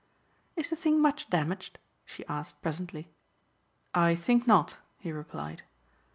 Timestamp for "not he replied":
4.47-5.61